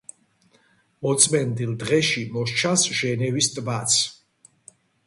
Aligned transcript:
მოწმენდილ 1.07 1.75
დღეში 1.85 2.25
მოსჩანს 2.39 2.89
ჟენევის 3.03 3.53
ტბაც. 3.59 4.03